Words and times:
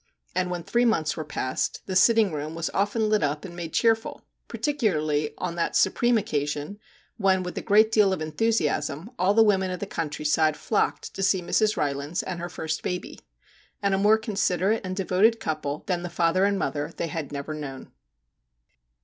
And 0.33 0.49
when 0.49 0.63
three 0.63 0.83
months 0.83 1.15
were 1.15 1.23
past, 1.23 1.83
the 1.85 1.95
sitting 1.95 2.31
room 2.33 2.55
was 2.55 2.71
often 2.73 3.07
lit 3.07 3.21
up 3.21 3.45
and 3.45 3.55
made 3.55 3.71
cheer 3.71 3.93
ful, 3.93 4.25
particularly 4.47 5.29
on 5.37 5.53
that 5.53 5.75
supreme 5.75 6.17
occasion 6.17 6.79
when, 7.17 7.43
with 7.43 7.55
a 7.55 7.61
great 7.61 7.91
deal 7.91 8.11
of 8.11 8.19
enthusiasm, 8.19 9.11
all 9.19 9.35
the 9.35 9.43
women 9.43 9.69
of 9.69 9.79
the 9.79 9.85
countryside 9.85 10.57
flocked 10.57 11.13
to 11.13 11.21
see 11.21 11.39
Mrs. 11.43 11.77
Rylands 11.77 12.23
and 12.23 12.39
her 12.39 12.49
first 12.49 12.81
baby. 12.81 13.19
And 13.79 13.93
a 13.93 13.99
more 13.99 14.17
considerate 14.17 14.81
and 14.83 14.95
devoted 14.95 15.39
couple 15.39 15.83
than 15.85 16.01
the 16.01 16.09
father 16.09 16.45
and 16.45 16.57
mother 16.57 16.91
they 16.97 17.05
had 17.05 17.31
never 17.31 17.53
known. 17.53 17.91